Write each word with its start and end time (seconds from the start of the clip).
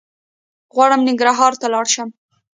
غواړم 0.75 1.01
ننګرهار 1.07 1.53
ته 1.61 1.67
لاړ 1.73 1.85
شم 1.93 2.09